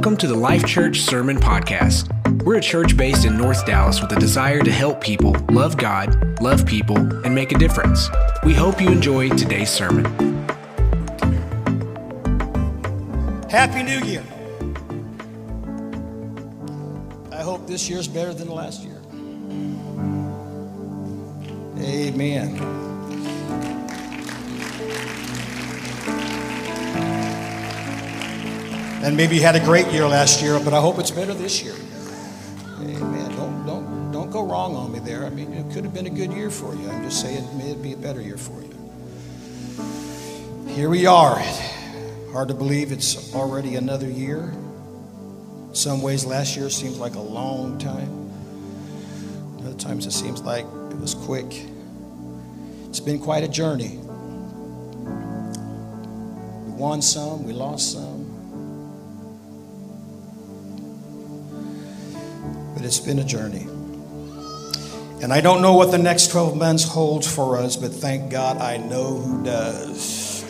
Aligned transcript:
Welcome 0.00 0.16
to 0.16 0.28
the 0.28 0.34
Life 0.34 0.64
Church 0.64 1.00
Sermon 1.00 1.36
Podcast. 1.36 2.08
We're 2.42 2.56
a 2.56 2.60
church 2.62 2.96
based 2.96 3.26
in 3.26 3.36
North 3.36 3.66
Dallas 3.66 4.00
with 4.00 4.10
a 4.12 4.18
desire 4.18 4.62
to 4.62 4.72
help 4.72 5.02
people 5.02 5.36
love 5.50 5.76
God, 5.76 6.40
love 6.40 6.64
people, 6.64 6.96
and 6.96 7.34
make 7.34 7.52
a 7.52 7.58
difference. 7.58 8.08
We 8.42 8.54
hope 8.54 8.80
you 8.80 8.88
enjoy 8.88 9.28
today's 9.28 9.68
sermon. 9.68 10.06
Happy 13.50 13.82
New 13.82 14.00
Year. 14.06 14.24
I 17.30 17.42
hope 17.42 17.66
this 17.66 17.90
year's 17.90 18.08
better 18.08 18.32
than 18.32 18.48
last 18.48 18.82
year. 18.82 19.02
Amen. 21.78 22.89
And 29.02 29.16
maybe 29.16 29.36
you 29.36 29.42
had 29.42 29.56
a 29.56 29.64
great 29.64 29.86
year 29.92 30.06
last 30.06 30.42
year, 30.42 30.60
but 30.62 30.74
I 30.74 30.80
hope 30.80 30.98
it's 30.98 31.10
better 31.10 31.32
this 31.32 31.62
year. 31.62 31.74
Amen. 32.80 33.30
Don't 33.36 33.66
don't 33.66 34.12
don't 34.12 34.30
go 34.30 34.44
wrong 34.44 34.76
on 34.76 34.92
me 34.92 34.98
there. 34.98 35.24
I 35.24 35.30
mean, 35.30 35.54
it 35.54 35.72
could 35.72 35.84
have 35.84 35.94
been 35.94 36.06
a 36.06 36.10
good 36.10 36.32
year 36.32 36.50
for 36.50 36.74
you. 36.74 36.88
I'm 36.90 37.02
just 37.02 37.22
saying 37.22 37.44
it 37.44 37.54
may 37.54 37.74
be 37.74 37.94
a 37.94 37.96
better 37.96 38.20
year 38.20 38.36
for 38.36 38.60
you. 38.60 38.68
Here 40.68 40.90
we 40.90 41.06
are. 41.06 41.42
Hard 42.32 42.48
to 42.48 42.54
believe 42.54 42.92
it's 42.92 43.34
already 43.34 43.76
another 43.76 44.08
year. 44.08 44.52
Some 45.72 46.02
ways, 46.02 46.26
last 46.26 46.56
year 46.56 46.68
seems 46.68 46.98
like 46.98 47.14
a 47.14 47.20
long 47.20 47.78
time. 47.78 48.30
Other 49.60 49.74
times 49.78 50.04
it 50.04 50.12
seems 50.12 50.42
like 50.42 50.64
it 50.64 50.98
was 50.98 51.14
quick. 51.14 51.66
It's 52.88 53.00
been 53.00 53.18
quite 53.18 53.44
a 53.44 53.48
journey. 53.48 53.96
We 56.66 56.72
won 56.72 57.00
some, 57.02 57.44
we 57.44 57.52
lost 57.52 57.92
some. 57.92 58.19
But 62.80 62.86
it's 62.86 62.98
been 62.98 63.18
a 63.18 63.24
journey. 63.24 63.66
And 65.22 65.34
I 65.34 65.42
don't 65.42 65.60
know 65.60 65.74
what 65.74 65.90
the 65.90 65.98
next 65.98 66.30
12 66.30 66.56
months 66.56 66.82
holds 66.82 67.30
for 67.30 67.58
us, 67.58 67.76
but 67.76 67.92
thank 67.92 68.30
God 68.30 68.56
I 68.56 68.78
know 68.78 69.18
who 69.18 69.44
does. 69.44 70.42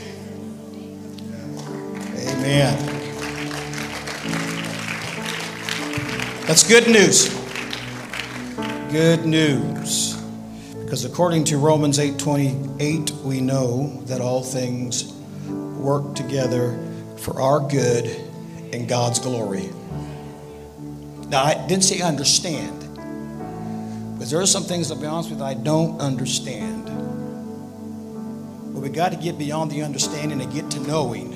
Amen. 2.28 2.78
That's 6.47 6.62
good 6.69 6.87
news. 6.87 7.37
Good 8.92 9.27
news. 9.27 10.15
Because 10.84 11.05
according 11.05 11.42
to 11.47 11.59
Romans 11.59 11.98
8:28, 11.98 13.11
we 13.25 13.41
know 13.41 14.00
that 14.06 14.20
all 14.20 14.44
things 14.44 15.12
work 15.48 16.15
together 16.15 16.78
for 17.17 17.42
our 17.42 17.59
good 17.59 18.06
and 18.72 18.87
God's 18.87 19.19
glory. 19.19 19.70
Now, 21.31 21.45
I 21.45 21.55
didn't 21.69 21.84
say 21.84 22.00
understand, 22.00 22.81
because 24.14 24.33
there 24.33 24.41
are 24.41 24.47
some 24.47 24.64
things, 24.64 24.91
I'll 24.91 25.00
be 25.00 25.06
honest 25.06 25.31
with 25.31 25.39
you, 25.39 25.45
I 25.45 25.55
don't 25.55 26.00
understand. 26.00 26.87
But 28.75 28.81
we 28.81 28.89
got 28.89 29.12
to 29.12 29.17
get 29.17 29.39
beyond 29.39 29.70
the 29.70 29.83
understanding 29.83 30.41
and 30.42 30.53
get 30.53 30.69
to 30.72 30.81
knowing 30.81 31.31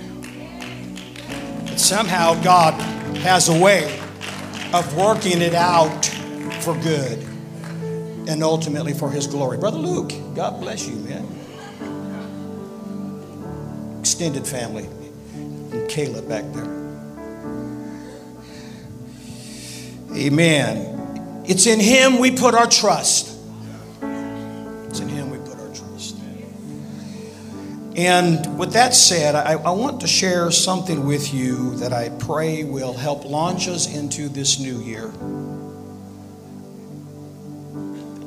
that 1.67 1.78
somehow 1.78 2.34
God 2.42 2.75
has 3.19 3.48
a 3.48 3.56
way 3.56 4.01
of 4.73 4.97
working 4.97 5.41
it 5.41 5.55
out 5.55 6.05
for 6.62 6.77
good 6.79 7.20
and 8.29 8.42
ultimately 8.42 8.95
for 8.95 9.08
His 9.08 9.29
glory. 9.29 9.58
Brother 9.58 9.79
Luke, 9.79 10.12
God 10.34 10.61
bless 10.61 10.89
you, 10.89 10.97
man. 10.97 11.25
Extended 14.01 14.45
family, 14.45 14.89
and 15.35 15.89
Caleb 15.89 16.29
back 16.29 16.45
there. 16.52 16.83
Amen. 20.17 21.42
It's 21.45 21.67
in 21.67 21.80
Him 21.80 22.19
we 22.20 22.30
put 22.30 22.55
our 22.55 22.69
trust. 22.69 23.36
It's 24.01 25.01
in 25.01 25.08
Him 25.08 25.30
we 25.30 25.39
put 25.39 25.58
our 25.58 25.75
trust. 25.75 26.17
And 27.97 28.57
with 28.57 28.73
that 28.75 28.95
said, 28.95 29.35
I, 29.35 29.55
I, 29.55 29.70
want 29.70 30.01
to 30.02 30.07
share 30.07 30.51
something 30.52 31.05
with 31.05 31.35
you 31.35 31.77
that 31.77 31.92
I 31.92 32.11
pray 32.11 32.63
will 32.63 32.92
help 32.92 33.25
launch 33.25 33.67
us 33.67 33.92
into 33.92 34.29
this 34.29 34.61
new 34.61 34.80
year. 34.80 35.08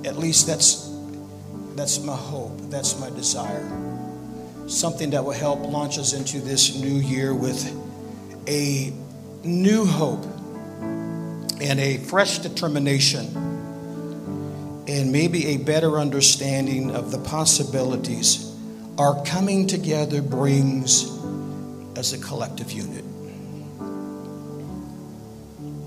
At 0.06 0.18
least 0.18 0.46
that's, 0.46 0.94
that's 1.76 2.04
my 2.04 2.16
hope, 2.16 2.60
that's 2.70 3.00
my 3.00 3.10
desire. 3.10 3.66
Something 4.68 5.12
that 5.12 5.24
will 5.24 5.32
help 5.32 5.62
launch 5.62 5.98
us 5.98 6.14
into 6.14 6.40
this 6.40 6.80
new 6.80 6.96
year 6.96 7.34
with 7.34 7.66
a 8.48 8.94
new 9.44 9.86
hope 9.86 10.26
and 11.62 11.80
a 11.80 11.98
fresh 11.98 12.40
determination 12.40 13.26
and 14.88 15.12
maybe 15.12 15.48
a 15.48 15.58
better 15.58 16.00
understanding 16.00 16.92
of 16.92 17.12
the 17.12 17.18
possibilities 17.20 18.48
our 18.98 19.24
coming 19.26 19.68
together 19.68 20.22
brings 20.22 21.04
as 21.96 22.14
a 22.14 22.18
collective 22.18 22.72
unit. 22.72 23.04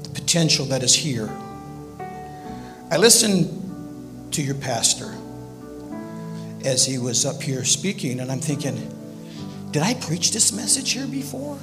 The 0.04 0.10
potential 0.10 0.66
that 0.66 0.82
is 0.82 0.94
here. 0.94 1.28
I 2.90 2.98
listened 2.98 4.32
to 4.32 4.42
your 4.42 4.54
pastor 4.54 5.16
as 6.64 6.84
he 6.84 6.98
was 6.98 7.26
up 7.26 7.42
here 7.42 7.64
speaking, 7.64 8.20
and 8.20 8.30
I'm 8.30 8.40
thinking, 8.40 8.76
did 9.72 9.82
I 9.82 9.94
preach 9.94 10.32
this 10.32 10.52
message 10.52 10.92
here 10.92 11.06
before? 11.06 11.58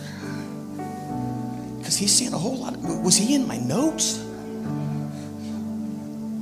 Because 1.87 1.99
he's 1.99 2.13
saying 2.13 2.33
a 2.33 2.37
whole 2.37 2.57
lot. 2.57 2.73
Of, 2.73 2.83
was 2.99 3.15
he 3.15 3.33
in 3.33 3.47
my 3.47 3.55
notes? 3.59 4.21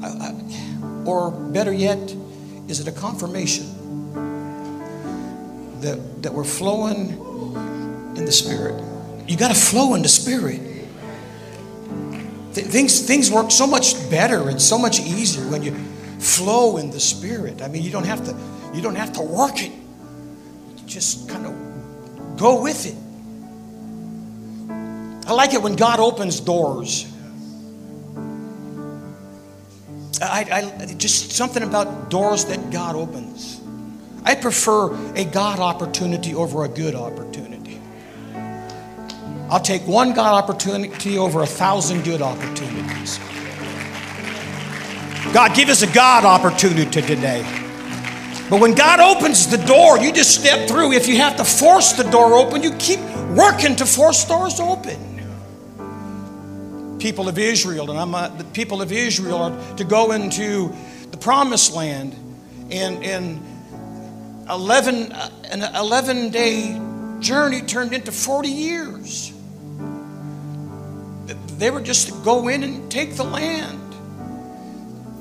I, 0.01 0.07
I, 0.07 0.33
or 1.05 1.29
better 1.29 1.71
yet, 1.71 1.99
is 2.67 2.79
it 2.79 2.87
a 2.87 2.91
confirmation 2.91 3.67
that, 5.81 6.23
that 6.23 6.33
we're 6.33 6.45
flowing 6.45 7.09
in 8.17 8.25
the 8.25 8.31
Spirit? 8.31 8.83
You 9.27 9.37
got 9.37 9.49
to 9.49 9.53
flow 9.53 9.93
in 9.93 10.01
the 10.01 10.09
Spirit. 10.09 10.61
Th- 12.55 12.65
things, 12.65 13.05
things 13.05 13.29
work 13.29 13.51
so 13.51 13.67
much 13.67 14.09
better 14.09 14.49
and 14.49 14.59
so 14.59 14.79
much 14.79 14.99
easier 14.99 15.47
when 15.47 15.61
you 15.61 15.75
flow 16.17 16.77
in 16.77 16.89
the 16.89 16.99
Spirit. 16.99 17.61
I 17.61 17.67
mean, 17.67 17.83
you 17.83 17.91
don't 17.91 18.07
have 18.07 18.25
to, 18.25 18.35
you 18.73 18.81
don't 18.81 18.95
have 18.95 19.13
to 19.13 19.21
work 19.21 19.61
it. 19.61 19.71
You 19.71 20.87
just 20.87 21.29
kind 21.29 21.45
of 21.45 22.35
go 22.35 22.63
with 22.63 22.87
it. 22.87 23.04
I 25.27 25.33
like 25.33 25.53
it 25.53 25.61
when 25.61 25.75
God 25.75 25.99
opens 25.99 26.39
doors. 26.39 27.11
I, 30.21 30.71
I, 30.79 30.93
just 30.93 31.31
something 31.31 31.63
about 31.63 32.11
doors 32.11 32.45
that 32.45 32.69
God 32.69 32.95
opens. 32.95 33.59
I 34.23 34.35
prefer 34.35 34.93
a 35.15 35.25
God 35.25 35.59
opportunity 35.59 36.35
over 36.35 36.63
a 36.63 36.67
good 36.67 36.93
opportunity. 36.93 37.81
I'll 39.49 39.59
take 39.59 39.81
one 39.87 40.13
God 40.13 40.43
opportunity 40.43 41.17
over 41.17 41.41
a 41.41 41.47
thousand 41.47 42.03
good 42.03 42.21
opportunities. 42.21 43.19
God, 45.33 45.55
give 45.55 45.69
us 45.69 45.81
a 45.81 45.91
God 45.91 46.23
opportunity 46.23 46.89
today. 46.89 47.43
But 48.49 48.61
when 48.61 48.75
God 48.75 48.99
opens 48.99 49.47
the 49.47 49.57
door, 49.57 49.97
you 49.97 50.11
just 50.11 50.39
step 50.39 50.67
through. 50.69 50.93
If 50.93 51.07
you 51.07 51.17
have 51.17 51.35
to 51.37 51.43
force 51.43 51.93
the 51.93 52.03
door 52.03 52.35
open, 52.35 52.61
you 52.61 52.71
keep 52.75 52.99
working 53.35 53.75
to 53.77 53.87
force 53.87 54.23
doors 54.25 54.59
open 54.59 55.14
people 57.05 57.29
of 57.29 57.37
Israel, 57.37 57.91
and 57.91 57.99
I'm 57.99 58.15
uh, 58.15 58.29
the 58.29 58.43
people 58.45 58.81
of 58.81 58.91
Israel 58.91 59.37
are 59.37 59.75
to 59.75 59.83
go 59.83 60.11
into 60.11 60.73
the 61.11 61.17
promised 61.17 61.71
land 61.71 62.15
in, 62.71 63.03
in 63.03 63.39
11, 64.49 65.11
uh, 65.11 65.29
an 65.51 65.61
11 65.75 66.31
day 66.31 66.81
journey 67.19 67.61
turned 67.61 67.93
into 67.93 68.11
40 68.11 68.49
years. 68.49 69.31
They 71.59 71.69
were 71.69 71.79
just 71.79 72.07
to 72.07 72.13
go 72.23 72.47
in 72.47 72.63
and 72.63 72.89
take 72.91 73.13
the 73.13 73.23
land. 73.23 73.93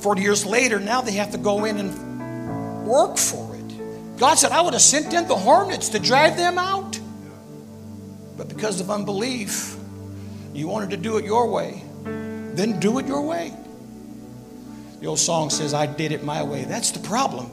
40 0.00 0.22
years 0.22 0.46
later, 0.46 0.80
now 0.80 1.02
they 1.02 1.12
have 1.12 1.32
to 1.32 1.38
go 1.38 1.66
in 1.66 1.76
and 1.76 2.86
work 2.86 3.18
for 3.18 3.56
it. 3.56 4.18
God 4.18 4.36
said, 4.36 4.52
I 4.52 4.62
would 4.62 4.72
have 4.72 4.80
sent 4.80 5.12
in 5.12 5.28
the 5.28 5.36
hornets 5.36 5.90
to 5.90 5.98
drive 5.98 6.38
them 6.38 6.56
out. 6.56 6.98
But 8.38 8.48
because 8.48 8.80
of 8.80 8.90
unbelief, 8.90 9.73
you 10.54 10.68
wanted 10.68 10.90
to 10.90 10.96
do 10.96 11.16
it 11.18 11.24
your 11.24 11.50
way, 11.50 11.82
then 12.04 12.78
do 12.78 12.98
it 12.98 13.06
your 13.06 13.22
way. 13.22 13.52
The 15.00 15.06
old 15.06 15.18
song 15.18 15.50
says, 15.50 15.74
I 15.74 15.86
did 15.86 16.12
it 16.12 16.22
my 16.22 16.42
way. 16.42 16.64
That's 16.64 16.92
the 16.92 17.00
problem. 17.00 17.50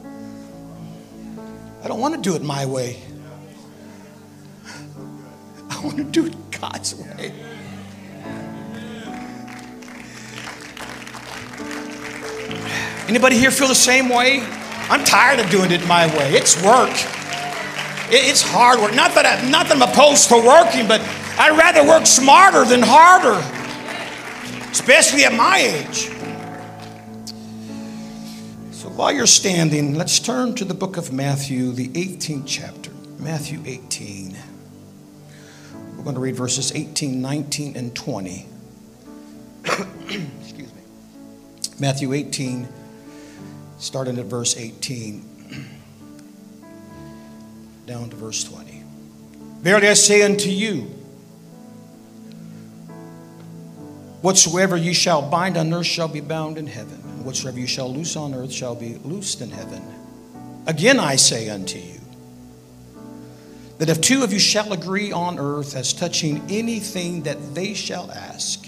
I 1.83 1.87
don't 1.87 1.99
want 1.99 2.15
to 2.15 2.21
do 2.21 2.35
it 2.35 2.43
my 2.43 2.65
way. 2.65 3.01
I 5.69 5.81
want 5.83 5.97
to 5.97 6.03
do 6.03 6.27
it 6.27 6.35
God's 6.51 6.95
way. 6.95 7.33
Anybody 13.07 13.37
here 13.37 13.51
feel 13.51 13.67
the 13.67 13.75
same 13.75 14.09
way? 14.09 14.39
I'm 14.89 15.03
tired 15.03 15.39
of 15.39 15.49
doing 15.49 15.71
it 15.71 15.85
my 15.87 16.05
way. 16.17 16.33
It's 16.33 16.55
work. 16.63 16.91
It's 18.13 18.41
hard 18.41 18.79
work. 18.79 18.93
Not 18.93 19.15
that, 19.15 19.25
I, 19.25 19.49
not 19.49 19.67
that 19.67 19.75
I'm 19.75 19.81
opposed 19.81 20.29
to 20.29 20.35
working, 20.35 20.87
but 20.87 21.01
I'd 21.43 21.57
rather 21.57 21.83
work 21.83 22.05
smarter 22.05 22.65
than 22.65 22.83
harder, 22.83 23.39
especially 24.69 25.25
at 25.25 25.33
my 25.33 25.57
age. 25.57 26.11
So 28.71 28.89
while 28.89 29.11
you're 29.11 29.25
standing, 29.25 29.95
let's 29.95 30.19
turn 30.19 30.53
to 30.53 30.65
the 30.65 30.75
book 30.75 30.97
of 30.97 31.11
Matthew, 31.11 31.71
the 31.71 31.87
18th 31.87 32.43
chapter. 32.45 32.91
Matthew 33.17 33.59
18. 33.65 34.37
We're 35.97 36.03
going 36.03 36.13
to 36.13 36.21
read 36.21 36.35
verses 36.35 36.75
18, 36.75 37.19
19, 37.19 37.75
and 37.75 37.95
20. 37.95 38.45
Excuse 39.65 40.71
me. 40.75 40.81
Matthew 41.79 42.13
18, 42.13 42.67
starting 43.79 44.19
at 44.19 44.25
verse 44.25 44.55
18, 44.57 45.25
down 47.87 48.11
to 48.11 48.15
verse 48.15 48.43
20. 48.43 48.83
Verily 49.61 49.87
I 49.87 49.95
say 49.95 50.21
unto 50.21 50.49
you, 50.49 51.00
whatsoever 54.21 54.77
ye 54.77 54.93
shall 54.93 55.21
bind 55.21 55.57
on 55.57 55.73
earth 55.73 55.85
shall 55.85 56.07
be 56.07 56.21
bound 56.21 56.57
in 56.57 56.67
heaven, 56.67 57.01
and 57.03 57.25
whatsoever 57.25 57.59
you 57.59 57.67
shall 57.67 57.91
loose 57.91 58.15
on 58.15 58.33
earth 58.33 58.51
shall 58.51 58.75
be 58.75 58.95
loosed 59.03 59.41
in 59.41 59.49
heaven. 59.51 59.81
Again 60.67 60.99
I 60.99 61.15
say 61.15 61.49
unto 61.49 61.79
you, 61.79 61.99
that 63.79 63.89
if 63.89 63.99
two 63.99 64.23
of 64.23 64.31
you 64.31 64.39
shall 64.39 64.73
agree 64.73 65.11
on 65.11 65.39
earth 65.39 65.75
as 65.75 65.91
touching 65.91 66.41
anything 66.49 67.23
that 67.23 67.55
they 67.55 67.73
shall 67.73 68.11
ask, 68.11 68.67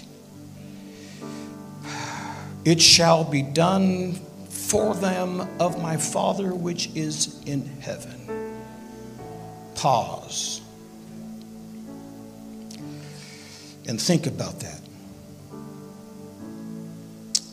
it 2.64 2.80
shall 2.80 3.22
be 3.22 3.42
done 3.42 4.14
for 4.48 4.94
them 4.94 5.46
of 5.60 5.80
my 5.80 5.96
Father 5.96 6.52
which 6.52 6.90
is 6.96 7.40
in 7.44 7.64
heaven. 7.80 8.10
Pause. 9.76 10.62
And 13.86 14.00
think 14.00 14.26
about 14.26 14.60
that. 14.60 14.80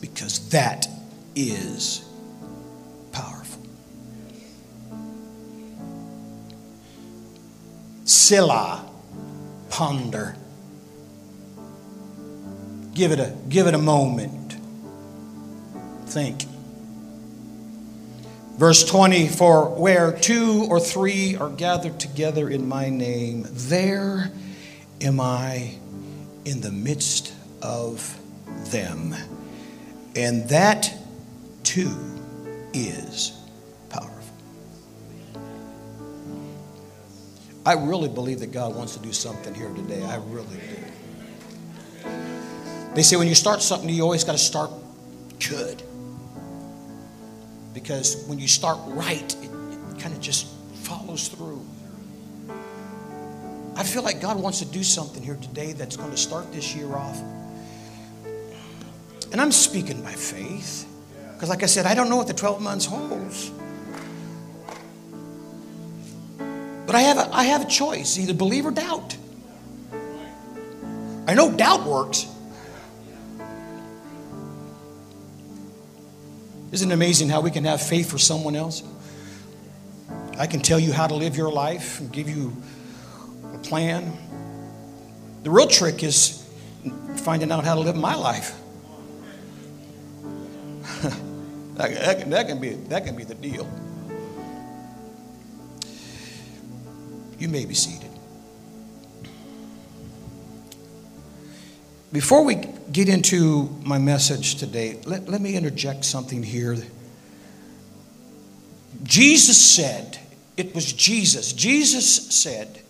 Because 0.02 0.50
that 0.50 0.86
is 1.34 2.04
Selah, 8.32 8.88
ponder. 9.68 10.36
Give 12.94 13.12
it 13.12 13.20
a, 13.20 13.34
give 13.48 13.66
it 13.66 13.74
a 13.74 13.78
moment. 13.78 14.56
Think. 16.06 16.44
Verse 18.56 18.84
20 18.84 19.28
For 19.28 19.68
where 19.70 20.12
two 20.12 20.66
or 20.70 20.80
three 20.80 21.36
are 21.36 21.50
gathered 21.50 22.00
together 22.00 22.48
in 22.48 22.68
my 22.68 22.88
name, 22.88 23.46
there 23.50 24.30
am 25.00 25.20
I 25.20 25.74
in 26.44 26.60
the 26.60 26.72
midst 26.72 27.34
of 27.60 28.18
them. 28.70 29.14
And 30.14 30.48
that 30.50 30.92
too 31.62 31.94
is 32.74 33.32
powerful. 33.88 34.36
I 37.64 37.74
really 37.74 38.08
believe 38.08 38.40
that 38.40 38.52
God 38.52 38.74
wants 38.74 38.94
to 38.96 39.02
do 39.02 39.12
something 39.12 39.54
here 39.54 39.70
today. 39.70 40.02
I 40.02 40.16
really 40.16 40.56
do. 40.56 40.76
They 42.94 43.02
say 43.02 43.16
when 43.16 43.28
you 43.28 43.34
start 43.34 43.62
something, 43.62 43.88
you 43.88 44.02
always 44.02 44.24
got 44.24 44.32
to 44.32 44.38
start 44.38 44.70
good. 45.48 45.82
Because 47.72 48.26
when 48.26 48.38
you 48.38 48.48
start 48.48 48.78
right, 48.88 49.34
it, 49.42 49.50
it 49.50 49.98
kind 49.98 50.14
of 50.14 50.20
just 50.20 50.46
follows 50.82 51.28
through. 51.28 51.64
I 53.76 53.84
feel 53.84 54.02
like 54.02 54.20
God 54.20 54.38
wants 54.38 54.58
to 54.58 54.66
do 54.66 54.82
something 54.82 55.22
here 55.22 55.36
today 55.36 55.72
that's 55.72 55.96
going 55.96 56.10
to 56.10 56.16
start 56.16 56.52
this 56.52 56.76
year 56.76 56.94
off. 56.94 57.18
And 59.32 59.40
I'm 59.40 59.50
speaking 59.50 60.02
by 60.02 60.12
faith. 60.12 60.86
Because, 61.34 61.48
like 61.48 61.62
I 61.62 61.66
said, 61.66 61.86
I 61.86 61.94
don't 61.94 62.08
know 62.08 62.16
what 62.16 62.28
the 62.28 62.34
12 62.34 62.60
months 62.60 62.84
holds. 62.86 63.50
But 66.86 66.94
I 66.94 67.00
have 67.00 67.16
a, 67.16 67.34
I 67.34 67.44
have 67.44 67.62
a 67.62 67.66
choice 67.66 68.18
either 68.18 68.34
believe 68.34 68.66
or 68.66 68.70
doubt. 68.70 69.16
I 71.26 71.34
know 71.34 71.50
doubt 71.50 71.86
works. 71.86 72.26
Isn't 76.70 76.90
it 76.90 76.94
amazing 76.94 77.28
how 77.28 77.40
we 77.40 77.50
can 77.50 77.64
have 77.64 77.82
faith 77.82 78.10
for 78.10 78.18
someone 78.18 78.54
else? 78.54 78.82
I 80.38 80.46
can 80.46 80.60
tell 80.60 80.78
you 80.78 80.92
how 80.92 81.06
to 81.06 81.14
live 81.14 81.36
your 81.36 81.50
life 81.50 82.00
and 82.00 82.12
give 82.12 82.28
you 82.28 82.56
a 83.54 83.58
plan. 83.58 84.16
The 85.42 85.50
real 85.50 85.66
trick 85.66 86.02
is 86.02 86.48
finding 87.16 87.50
out 87.50 87.64
how 87.64 87.74
to 87.74 87.80
live 87.80 87.96
my 87.96 88.14
life. 88.14 88.61
That, 91.82 92.18
that, 92.18 92.30
that, 92.30 92.46
can 92.46 92.60
be, 92.60 92.70
that 92.70 93.04
can 93.04 93.16
be 93.16 93.24
the 93.24 93.34
deal. 93.34 93.68
You 97.38 97.48
may 97.48 97.64
be 97.64 97.74
seated. 97.74 98.10
Before 102.12 102.44
we 102.44 102.56
get 102.92 103.08
into 103.08 103.70
my 103.82 103.98
message 103.98 104.56
today, 104.56 105.00
let, 105.06 105.28
let 105.28 105.40
me 105.40 105.56
interject 105.56 106.04
something 106.04 106.42
here. 106.42 106.76
Jesus 109.02 109.60
said, 109.60 110.20
it 110.56 110.74
was 110.74 110.92
Jesus. 110.92 111.52
Jesus 111.52 112.28
said, 112.32 112.82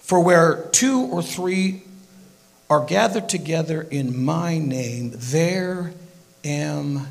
For 0.00 0.20
where 0.20 0.64
two 0.72 1.02
or 1.02 1.22
three 1.22 1.82
are 2.68 2.84
gathered 2.84 3.28
together 3.28 3.82
in 3.82 4.24
my 4.24 4.58
name, 4.58 5.12
there 5.14 5.92
am 6.42 7.06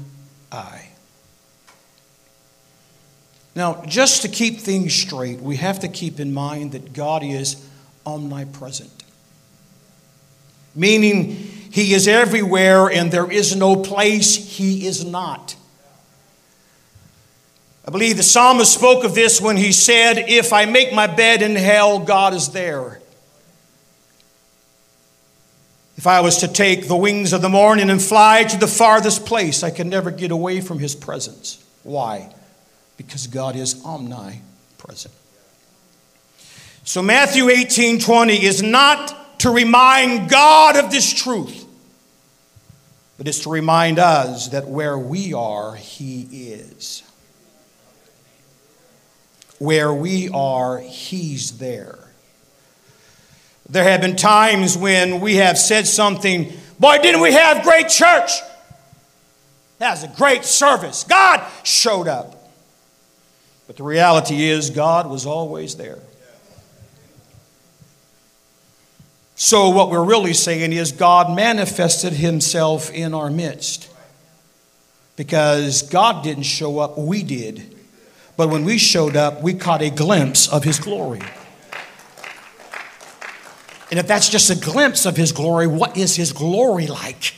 I. 0.52 0.87
Now, 3.58 3.84
just 3.88 4.22
to 4.22 4.28
keep 4.28 4.60
things 4.60 4.94
straight, 4.94 5.40
we 5.42 5.56
have 5.56 5.80
to 5.80 5.88
keep 5.88 6.20
in 6.20 6.32
mind 6.32 6.74
that 6.74 6.94
God 6.94 7.24
is 7.24 7.68
omnipresent, 8.06 9.04
meaning 10.76 11.32
He 11.72 11.96
is 11.96 12.08
everywhere 12.08 12.88
and 12.88 13.12
there 13.12 13.32
is 13.32 13.56
no 13.56 13.76
place 13.76 14.36
He 14.36 14.86
is 14.86 15.04
not. 15.04 15.56
I 17.84 17.90
believe 17.90 18.18
the 18.18 18.22
psalmist 18.22 18.72
spoke 18.72 19.04
of 19.04 19.16
this 19.16 19.42
when 19.42 19.58
he 19.58 19.72
said, 19.72 20.20
If 20.28 20.54
I 20.54 20.66
make 20.66 20.94
my 20.94 21.08
bed 21.08 21.42
in 21.42 21.56
hell, 21.56 21.98
God 21.98 22.36
is 22.36 22.50
there. 22.50 23.02
If 25.96 26.06
I 26.06 26.22
was 26.22 26.38
to 26.40 26.48
take 26.48 26.88
the 26.88 26.96
wings 26.96 27.34
of 27.34 27.42
the 27.42 27.50
morning 27.50 27.90
and 27.90 28.00
fly 28.00 28.44
to 28.44 28.58
the 28.58 28.68
farthest 28.68 29.26
place, 29.26 29.64
I 29.64 29.72
can 29.72 29.90
never 29.90 30.12
get 30.12 30.30
away 30.30 30.62
from 30.62 30.78
his 30.78 30.94
presence. 30.94 31.64
Why? 31.82 32.36
Because 32.98 33.28
God 33.28 33.56
is 33.56 33.84
omnipresent. 33.86 35.14
So 36.84 37.02
Matthew 37.02 37.50
18 37.50 38.00
20 38.00 38.44
is 38.44 38.64
not 38.64 39.40
to 39.40 39.52
remind 39.52 40.30
God 40.30 40.78
of 40.78 40.90
this 40.90 41.14
truth, 41.14 41.66
but 43.18 43.28
it's 43.28 43.42
to 43.42 43.50
remind 43.50 44.00
us 44.00 44.50
that 44.50 44.68
where 44.68 44.98
we 44.98 45.34
are, 45.34 45.76
He 45.76 46.22
is. 46.32 47.04
Where 49.60 49.94
we 49.94 50.30
are, 50.30 50.80
He's 50.80 51.58
there. 51.58 52.00
There 53.70 53.84
have 53.84 54.02
been 54.02 54.16
times 54.16 54.78
when 54.78 55.20
we 55.20 55.36
have 55.36 55.58
said 55.58 55.88
something, 55.88 56.54
boy, 56.80 57.00
didn't 57.00 57.22
we 57.22 57.34
have 57.34 57.64
great 57.64 57.90
church? 57.90 58.32
That 59.80 59.92
was 59.92 60.04
a 60.04 60.08
great 60.16 60.46
service. 60.46 61.04
God 61.04 61.46
showed 61.64 62.08
up. 62.08 62.37
But 63.68 63.76
the 63.76 63.84
reality 63.84 64.46
is, 64.46 64.70
God 64.70 65.10
was 65.10 65.26
always 65.26 65.76
there. 65.76 66.00
So, 69.36 69.70
what 69.70 69.92
we're 69.92 70.04
really 70.04 70.34
saying 70.34 70.74
is, 70.74 70.94
God 70.94 71.36
manifested 71.36 72.14
Himself 72.14 72.92
in 72.92 73.14
our 73.14 73.30
midst. 73.30 73.90
Because 75.18 75.82
God 75.84 76.24
didn't 76.24 76.44
show 76.44 76.80
up, 76.80 76.98
we 76.98 77.24
did. 77.24 77.76
But 78.38 78.50
when 78.50 78.64
we 78.64 78.78
showed 78.78 79.16
up, 79.16 79.42
we 79.42 79.54
caught 79.54 79.82
a 79.82 79.90
glimpse 79.90 80.48
of 80.48 80.64
His 80.64 80.80
glory. 80.80 81.22
And 83.90 84.00
if 84.00 84.08
that's 84.08 84.30
just 84.30 84.50
a 84.50 84.56
glimpse 84.56 85.06
of 85.06 85.18
His 85.18 85.32
glory, 85.32 85.68
what 85.68 85.98
is 85.98 86.16
His 86.16 86.32
glory 86.32 86.88
like? 86.88 87.34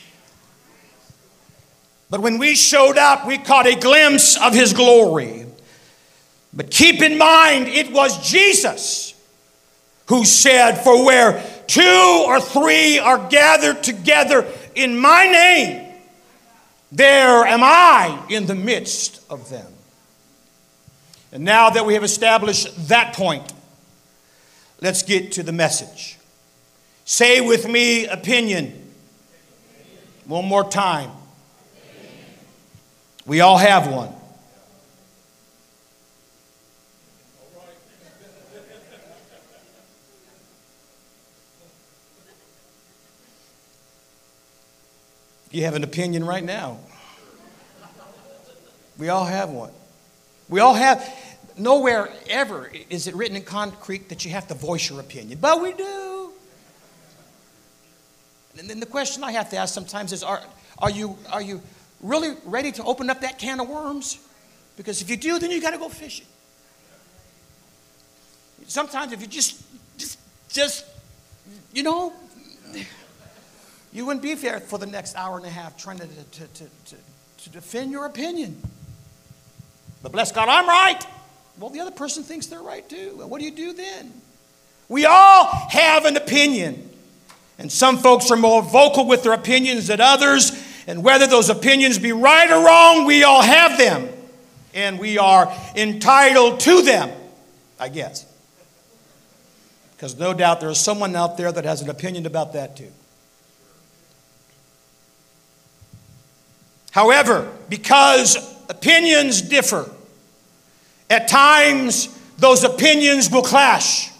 But 2.08 2.20
when 2.20 2.38
we 2.38 2.54
showed 2.54 2.98
up, 2.98 3.26
we 3.26 3.38
caught 3.38 3.66
a 3.66 3.76
glimpse 3.76 4.36
of 4.40 4.52
His 4.52 4.72
glory. 4.72 5.46
But 6.52 6.70
keep 6.70 7.00
in 7.00 7.16
mind, 7.16 7.68
it 7.68 7.92
was 7.92 8.28
Jesus 8.28 9.14
who 10.06 10.24
said, 10.24 10.82
For 10.82 11.04
where 11.04 11.42
two 11.66 12.24
or 12.26 12.40
three 12.40 12.98
are 12.98 13.28
gathered 13.28 13.82
together 13.82 14.46
in 14.74 14.98
my 14.98 15.26
name, 15.26 15.86
there 16.90 17.44
am 17.46 17.60
I 17.62 18.20
in 18.28 18.46
the 18.46 18.56
midst 18.56 19.22
of 19.30 19.48
them. 19.50 19.72
And 21.32 21.44
now 21.44 21.70
that 21.70 21.86
we 21.86 21.94
have 21.94 22.02
established 22.02 22.88
that 22.88 23.14
point, 23.14 23.52
let's 24.80 25.04
get 25.04 25.32
to 25.32 25.44
the 25.44 25.52
message. 25.52 26.18
Say 27.04 27.40
with 27.40 27.68
me, 27.68 28.06
opinion. 28.06 28.92
One 30.26 30.44
more 30.44 30.68
time. 30.68 31.10
We 33.26 33.40
all 33.40 33.58
have 33.58 33.86
one. 33.86 34.12
You 45.50 45.64
have 45.64 45.74
an 45.74 45.84
opinion 45.84 46.24
right 46.24 46.44
now. 46.44 46.78
We 48.98 49.08
all 49.08 49.24
have 49.24 49.50
one. 49.50 49.72
We 50.48 50.60
all 50.60 50.74
have, 50.74 51.08
nowhere 51.56 52.10
ever 52.28 52.70
is 52.88 53.06
it 53.06 53.14
written 53.14 53.36
in 53.36 53.42
concrete 53.42 54.08
that 54.10 54.24
you 54.24 54.30
have 54.30 54.46
to 54.48 54.54
voice 54.54 54.90
your 54.90 55.00
opinion, 55.00 55.38
but 55.40 55.60
we 55.60 55.72
do. 55.72 56.32
And 58.58 58.68
then 58.68 58.78
the 58.78 58.86
question 58.86 59.24
I 59.24 59.32
have 59.32 59.50
to 59.50 59.56
ask 59.56 59.72
sometimes 59.72 60.12
is 60.12 60.22
are, 60.22 60.42
are, 60.78 60.90
you, 60.90 61.16
are 61.30 61.42
you 61.42 61.62
really 62.00 62.34
ready 62.44 62.72
to 62.72 62.84
open 62.84 63.08
up 63.10 63.20
that 63.22 63.38
can 63.38 63.60
of 63.60 63.68
worms? 63.68 64.18
Because 64.76 65.02
if 65.02 65.10
you 65.10 65.16
do, 65.16 65.38
then 65.38 65.50
you 65.50 65.60
got 65.60 65.70
to 65.70 65.78
go 65.78 65.88
fishing. 65.88 66.26
Sometimes 68.66 69.12
if 69.12 69.20
you 69.20 69.26
just, 69.26 69.62
just, 69.98 70.18
just, 70.48 70.84
you 71.72 71.82
know, 71.82 72.12
you 73.92 74.06
wouldn't 74.06 74.22
be 74.22 74.34
there 74.34 74.60
for 74.60 74.78
the 74.78 74.86
next 74.86 75.16
hour 75.16 75.36
and 75.36 75.46
a 75.46 75.50
half 75.50 75.76
trying 75.76 75.98
to, 75.98 76.06
to, 76.06 76.46
to, 76.46 76.64
to, 76.86 76.96
to 77.38 77.50
defend 77.50 77.90
your 77.90 78.06
opinion. 78.06 78.60
But 80.02 80.12
bless 80.12 80.32
God, 80.32 80.48
I'm 80.48 80.68
right. 80.68 81.04
Well, 81.58 81.70
the 81.70 81.80
other 81.80 81.90
person 81.90 82.22
thinks 82.22 82.46
they're 82.46 82.62
right 82.62 82.88
too. 82.88 83.14
Well, 83.16 83.28
what 83.28 83.40
do 83.40 83.44
you 83.44 83.50
do 83.50 83.72
then? 83.72 84.12
We 84.88 85.04
all 85.04 85.44
have 85.70 86.04
an 86.04 86.16
opinion. 86.16 86.88
And 87.58 87.70
some 87.70 87.98
folks 87.98 88.30
are 88.30 88.36
more 88.36 88.62
vocal 88.62 89.06
with 89.06 89.22
their 89.22 89.34
opinions 89.34 89.88
than 89.88 90.00
others. 90.00 90.52
And 90.86 91.04
whether 91.04 91.26
those 91.26 91.50
opinions 91.50 91.98
be 91.98 92.12
right 92.12 92.50
or 92.50 92.64
wrong, 92.64 93.04
we 93.04 93.22
all 93.22 93.42
have 93.42 93.76
them. 93.76 94.08
And 94.72 94.98
we 94.98 95.18
are 95.18 95.52
entitled 95.76 96.60
to 96.60 96.82
them, 96.82 97.10
I 97.78 97.88
guess. 97.88 98.24
Because 99.92 100.18
no 100.18 100.32
doubt 100.32 100.60
there 100.60 100.70
is 100.70 100.78
someone 100.78 101.14
out 101.14 101.36
there 101.36 101.52
that 101.52 101.64
has 101.64 101.82
an 101.82 101.90
opinion 101.90 102.24
about 102.24 102.54
that 102.54 102.76
too. 102.76 102.90
However, 106.90 107.50
because 107.68 108.36
opinions 108.68 109.42
differ, 109.42 109.90
at 111.08 111.28
times 111.28 112.08
those 112.38 112.64
opinions 112.64 113.30
will 113.30 113.42
clash. 113.42 114.10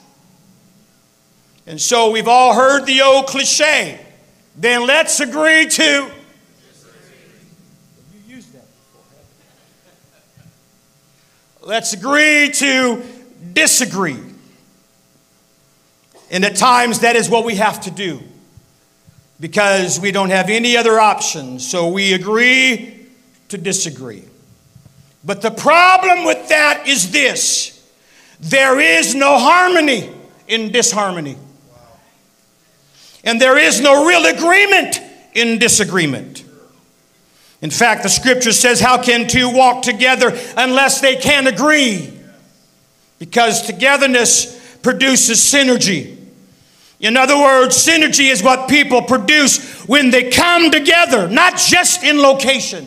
And 1.66 1.80
so 1.80 2.10
we've 2.10 2.28
all 2.28 2.54
heard 2.54 2.86
the 2.86 3.02
old 3.02 3.26
cliche 3.26 4.00
then 4.60 4.86
let's 4.86 5.20
agree 5.20 5.66
to. 5.66 6.10
Let's 11.62 11.92
agree 11.92 12.50
to 12.54 13.02
disagree. 13.52 14.18
And 16.30 16.44
at 16.44 16.56
times 16.56 17.00
that 17.00 17.16
is 17.16 17.28
what 17.28 17.44
we 17.44 17.56
have 17.56 17.80
to 17.82 17.90
do 17.90 18.22
because 19.40 19.98
we 19.98 20.12
don't 20.12 20.30
have 20.30 20.50
any 20.50 20.76
other 20.76 21.00
options. 21.00 21.68
So 21.68 21.88
we 21.88 22.12
agree 22.12 23.06
to 23.48 23.58
disagree. 23.58 24.22
But 25.24 25.42
the 25.42 25.50
problem 25.50 26.24
with 26.24 26.48
that 26.48 26.86
is 26.86 27.10
this 27.10 27.76
there 28.40 28.80
is 28.80 29.14
no 29.14 29.38
harmony 29.38 30.10
in 30.48 30.72
disharmony. 30.72 31.36
And 33.22 33.40
there 33.40 33.58
is 33.58 33.80
no 33.80 34.06
real 34.06 34.24
agreement 34.24 35.00
in 35.34 35.58
disagreement. 35.58 36.44
In 37.60 37.70
fact, 37.70 38.02
the 38.02 38.08
scripture 38.08 38.52
says, 38.52 38.80
How 38.80 39.02
can 39.02 39.28
two 39.28 39.50
walk 39.50 39.82
together 39.82 40.36
unless 40.56 41.00
they 41.02 41.16
can 41.16 41.46
agree? 41.46 42.18
Because 43.18 43.66
togetherness 43.66 44.78
produces 44.78 45.38
synergy. 45.38 46.16
In 47.00 47.16
other 47.16 47.36
words, 47.36 47.76
synergy 47.84 48.30
is 48.30 48.42
what 48.42 48.68
people 48.68 49.00
produce 49.02 49.80
when 49.86 50.10
they 50.10 50.30
come 50.30 50.70
together, 50.70 51.28
not 51.28 51.56
just 51.56 52.04
in 52.04 52.18
location, 52.18 52.86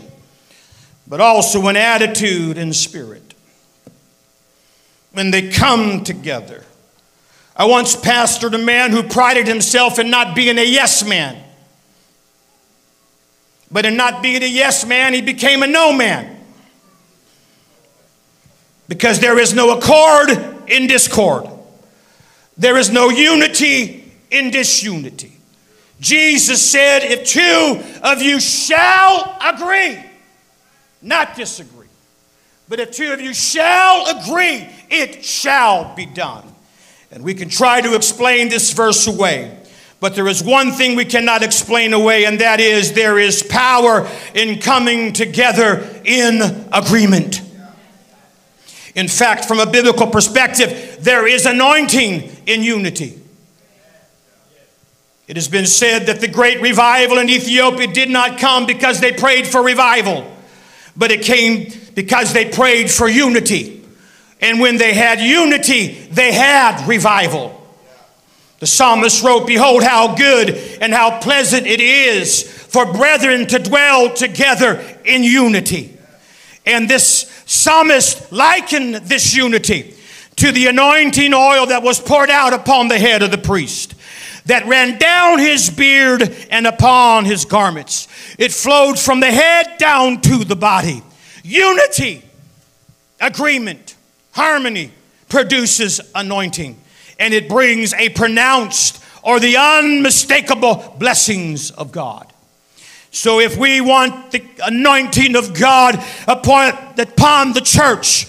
but 1.08 1.20
also 1.20 1.68
in 1.68 1.76
attitude 1.76 2.60
and 2.60 2.76
spirit. 2.76 3.34
When 5.12 5.32
they 5.32 5.50
come 5.50 6.04
together. 6.04 6.64
I 7.56 7.66
once 7.66 7.96
pastored 7.96 8.54
a 8.54 8.60
man 8.60 8.92
who 8.92 9.04
prided 9.04 9.48
himself 9.48 10.00
in 10.00 10.10
not 10.10 10.36
being 10.36 10.58
a 10.58 10.64
yes 10.64 11.04
man. 11.04 11.38
But 13.72 13.86
in 13.86 13.98
not 13.98 14.22
being 14.22 14.44
a 14.44 14.48
yes 14.48 14.86
man, 14.86 15.14
he 15.14 15.22
became 15.22 15.64
a 15.64 15.68
no 15.68 15.92
man. 15.92 16.40
Because 18.88 19.20
there 19.20 19.40
is 19.40 19.56
no 19.56 19.76
accord 19.76 20.30
in 20.68 20.86
discord, 20.86 21.48
there 22.58 22.78
is 22.78 22.92
no 22.92 23.10
unity 23.10 24.03
in 24.34 24.52
disunity. 24.52 25.32
Jesus 26.00 26.62
said, 26.70 27.04
If 27.04 27.26
two 27.26 27.82
of 28.04 28.22
you 28.22 28.40
shall 28.40 29.38
agree, 29.42 29.98
not 31.02 31.36
disagree, 31.36 31.88
but 32.68 32.80
if 32.80 32.92
two 32.92 33.14
of 33.14 33.22
you 33.22 33.34
shall 33.34 34.20
agree, 34.20 34.68
it 34.90 35.24
shall 35.24 35.96
be 35.96 36.06
done. 36.06 36.44
And 37.12 37.24
we 37.24 37.34
can 37.34 37.48
try 37.48 37.80
to 37.80 37.96
explain 37.96 38.50
this 38.50 38.72
verse 38.74 39.08
away. 39.08 39.60
But 40.00 40.16
there 40.16 40.28
is 40.28 40.44
one 40.44 40.72
thing 40.72 40.98
we 40.98 41.06
cannot 41.06 41.44
explain 41.44 41.94
away, 41.94 42.26
and 42.26 42.42
that 42.42 42.60
is 42.60 42.92
there 42.92 43.18
is 43.18 43.44
power 43.44 44.10
in 44.34 44.60
coming 44.60 45.14
together 45.14 45.88
in 46.04 46.42
agreement. 46.74 47.42
In 48.96 49.08
fact, 49.08 49.46
from 49.46 49.60
a 49.60 49.66
biblical 49.66 50.08
perspective, 50.08 50.98
there 51.00 51.26
is 51.26 51.46
anointing 51.46 52.30
in 52.46 52.64
unity. 52.64 53.23
It 55.34 55.38
has 55.38 55.48
been 55.48 55.66
said 55.66 56.06
that 56.06 56.22
the 56.22 56.28
great 56.28 56.62
revival 56.62 57.18
in 57.18 57.28
Ethiopia 57.28 57.88
did 57.88 58.08
not 58.08 58.38
come 58.38 58.68
because 58.68 59.00
they 59.00 59.12
prayed 59.12 59.48
for 59.48 59.64
revival, 59.64 60.32
but 60.96 61.12
it 61.12 61.24
came 61.24 61.74
because 61.96 62.34
they 62.34 62.52
prayed 62.52 62.92
for 62.92 63.10
unity. 63.10 63.84
And 64.42 64.60
when 64.60 64.78
they 64.78 64.94
had 64.94 65.20
unity, 65.20 65.94
they 66.12 66.34
had 66.34 66.88
revival. 66.88 67.60
The 68.60 68.68
psalmist 68.68 69.24
wrote, 69.24 69.48
Behold, 69.48 69.82
how 69.82 70.14
good 70.14 70.52
and 70.80 70.94
how 70.94 71.20
pleasant 71.20 71.66
it 71.66 71.82
is 71.82 72.44
for 72.44 72.94
brethren 72.94 73.48
to 73.48 73.58
dwell 73.58 74.14
together 74.14 74.86
in 75.04 75.24
unity. 75.24 75.98
And 76.64 76.88
this 76.88 77.44
psalmist 77.48 78.32
likened 78.32 78.98
this 78.98 79.36
unity 79.36 79.96
to 80.36 80.52
the 80.52 80.68
anointing 80.68 81.34
oil 81.34 81.66
that 81.66 81.82
was 81.82 82.00
poured 82.00 82.30
out 82.30 82.54
upon 82.54 82.88
the 82.88 83.00
head 83.00 83.24
of 83.24 83.32
the 83.32 83.40
priest 83.40 83.93
that 84.46 84.66
ran 84.66 84.98
down 84.98 85.40
his 85.40 85.70
beard 85.70 86.36
and 86.50 86.68
upon 86.68 87.26
his 87.26 87.46
garments. 87.46 88.08
It 88.38 88.52
flowed 88.52 89.00
from 89.00 89.20
the 89.20 89.32
head 89.32 89.78
down 89.78 90.22
to 90.22 90.44
the 90.44 90.56
body. 90.56 91.02
Unity, 91.44 92.24
agreement, 93.22 93.96
harmony 94.32 94.92
produces 95.30 96.02
anointing, 96.14 96.80
and 97.20 97.34
it 97.34 97.48
brings 97.48 97.94
a 97.94 98.10
pronounced 98.10 99.04
or 99.24 99.40
the 99.40 99.58
unmistakable 99.58 100.96
blessings 101.00 101.72
of 101.72 101.92
God. 101.92 102.32
So, 103.12 103.40
if 103.40 103.58
we 103.58 103.80
want 103.80 104.32
the 104.32 104.44
anointing 104.64 105.36
of 105.36 105.54
God 105.58 106.04
upon, 106.28 107.54
the 107.54 107.62
church, 107.64 108.26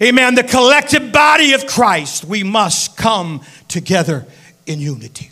amen, 0.00 0.36
the 0.36 0.44
collective 0.44 1.10
body 1.10 1.54
of 1.54 1.66
Christ, 1.66 2.24
we 2.24 2.44
must 2.44 2.96
come 2.96 3.40
together 3.66 4.24
in 4.64 4.78
unity 4.78 5.31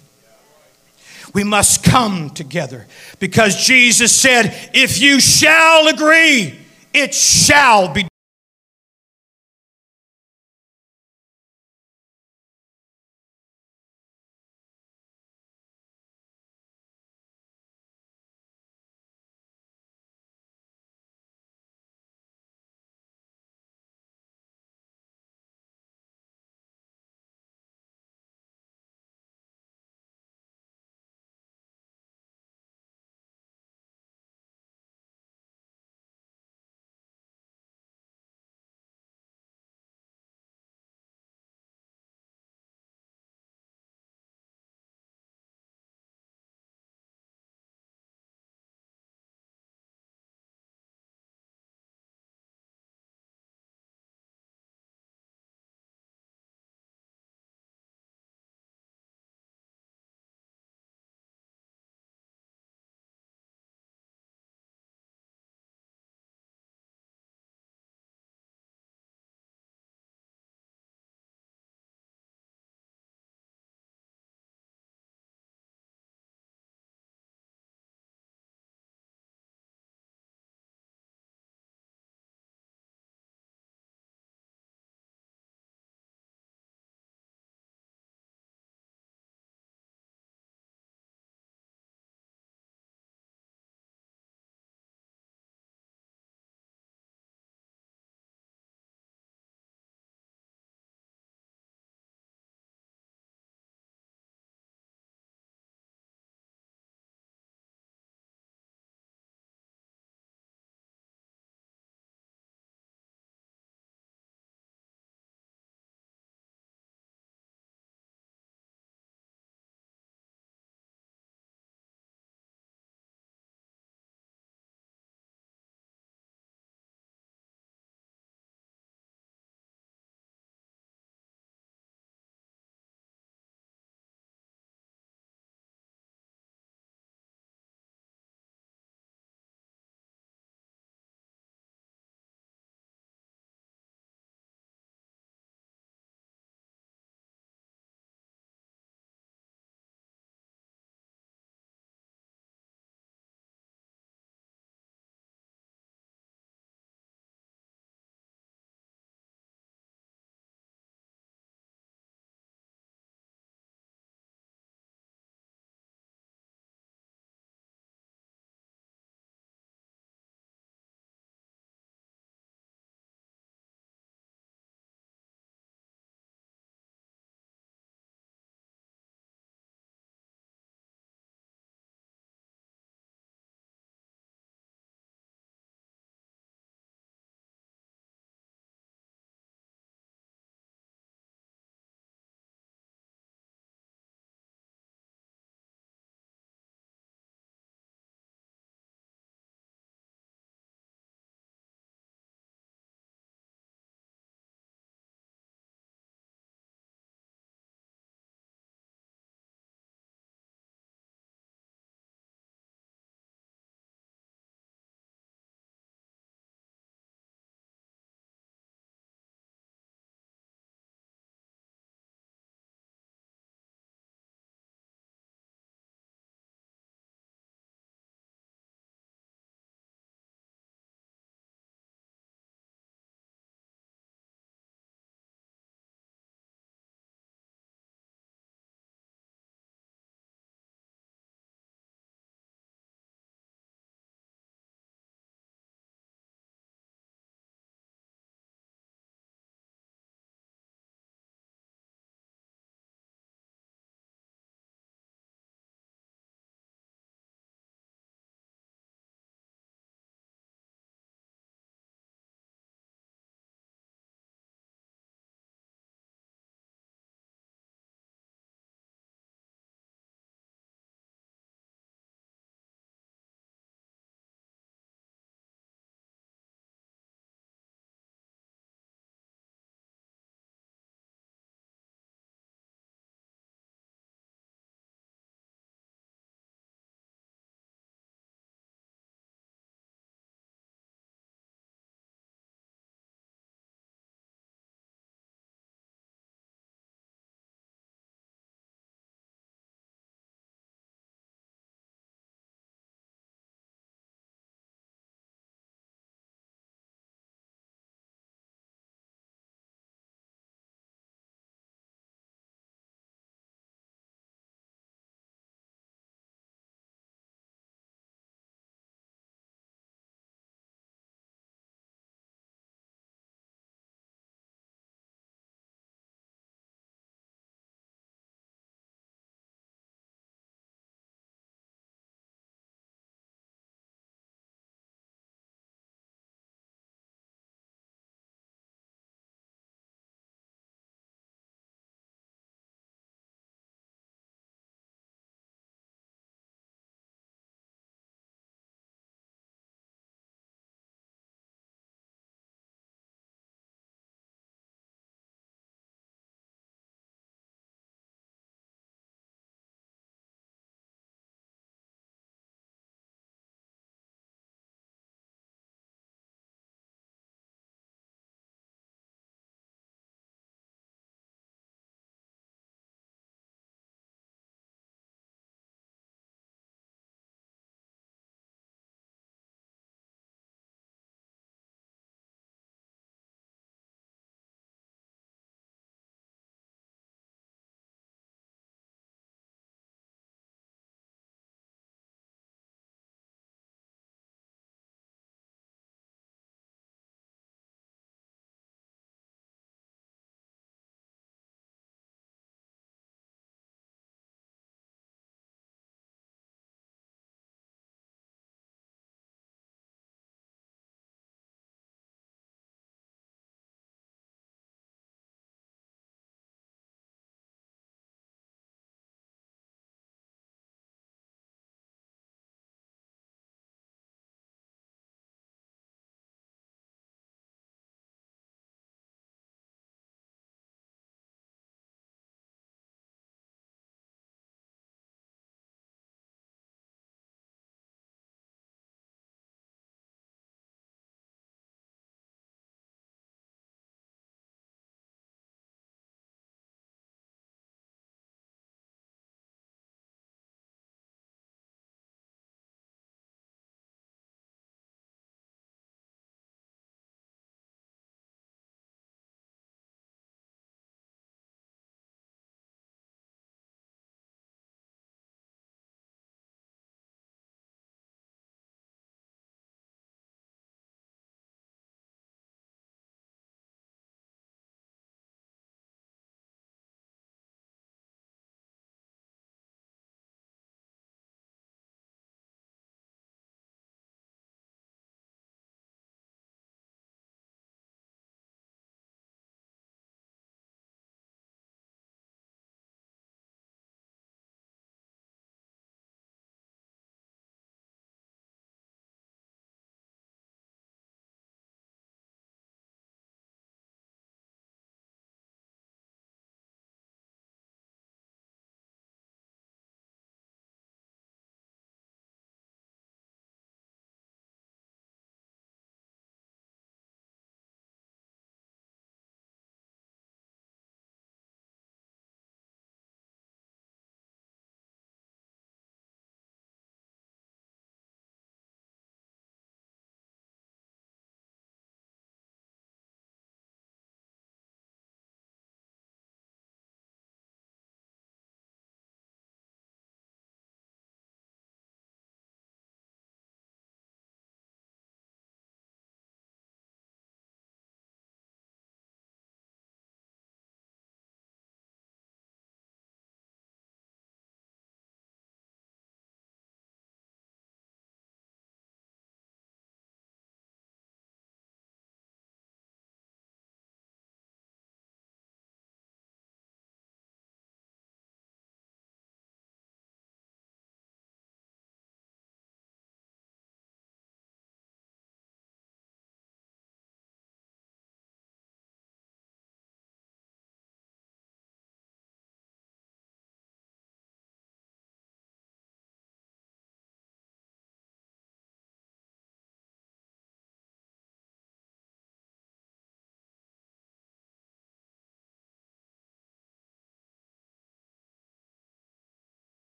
we 1.33 1.45
must 1.45 1.85
come 1.85 2.31
together. 2.31 2.87
Because 3.19 3.67
Jesus 3.67 4.15
said, 4.15 4.71
If 4.75 5.01
you 5.01 5.21
shall 5.21 5.89
agree, 5.89 6.59
it 6.93 7.15
shall 7.15 7.93
be 7.93 8.10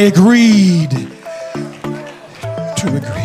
agreed 0.00 0.90
to 2.76 2.86
agree. 2.88 3.20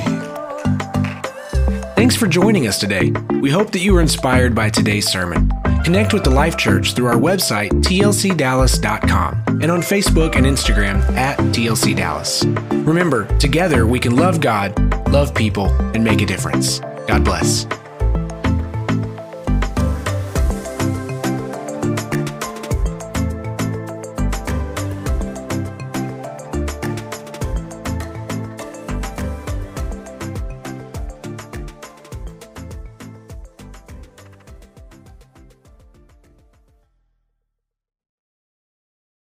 Thanks 1.95 2.15
for 2.17 2.27
joining 2.27 2.67
us 2.67 2.79
today. 2.79 3.13
We 3.39 3.49
hope 3.49 3.71
that 3.71 3.79
you 3.79 3.93
were 3.93 4.01
inspired 4.01 4.53
by 4.53 4.69
today's 4.69 5.07
sermon. 5.07 5.49
Connect 5.85 6.13
with 6.13 6.25
the 6.25 6.31
Life 6.31 6.57
Church 6.57 6.93
through 6.93 7.05
our 7.05 7.15
website, 7.15 7.69
tlcdallas.com, 7.81 9.43
and 9.61 9.71
on 9.71 9.81
Facebook 9.81 10.35
and 10.35 10.45
Instagram 10.45 10.99
at 11.15 11.37
tlcdallas. 11.37 12.43
Remember, 12.85 13.25
together 13.37 13.87
we 13.87 13.99
can 13.99 14.17
love 14.17 14.41
God, 14.41 14.77
love 15.09 15.33
people, 15.33 15.67
and 15.93 16.03
make 16.03 16.21
a 16.21 16.25
difference. 16.25 16.79
God 17.07 17.23
bless. 17.23 17.65